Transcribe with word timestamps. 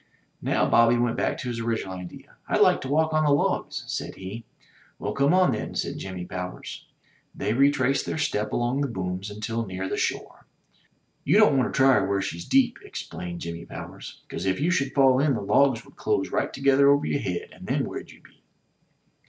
Now 0.41 0.67
Bobby 0.67 0.97
went 0.97 1.15
back 1.15 1.37
to 1.37 1.47
his 1.47 1.59
original 1.59 1.93
idea. 1.93 2.35
"Td 2.49 2.59
like 2.59 2.81
to 2.81 2.87
walk 2.87 3.13
on 3.13 3.23
the 3.23 3.29
logs," 3.29 3.83
said 3.85 4.15
he. 4.15 4.45
"Well, 4.97 5.13
come 5.13 5.31
on, 5.31 5.51
then," 5.51 5.75
said 5.75 5.99
Jimmy 5.99 6.25
Powers. 6.25 6.87
They 7.35 7.53
retraced 7.53 8.07
their 8.07 8.17
steps 8.17 8.51
along 8.51 8.81
the 8.81 8.87
booms 8.87 9.29
until 9.29 9.63
near 9.63 9.87
the 9.87 9.97
shore. 9.97 10.47
"You 11.23 11.37
don't 11.37 11.55
want 11.55 11.71
to 11.71 11.77
try 11.77 11.93
her 11.99 12.07
where 12.07 12.19
she's 12.19 12.45
deep," 12.45 12.79
explained 12.83 13.41
Jimmy 13.41 13.65
Powers. 13.67 14.23
"Cause 14.27 14.47
if 14.47 14.59
you 14.59 14.71
should 14.71 14.95
fall 14.95 15.19
in, 15.19 15.35
the 15.35 15.39
logs 15.41 15.85
would 15.85 15.97
close 15.97 16.31
right 16.31 16.51
together 16.51 16.89
over 16.89 17.05
your 17.05 17.19
head, 17.21 17.49
and 17.51 17.67
then 17.67 17.85
where'd 17.85 18.09
you 18.09 18.23
be?" 18.23 18.41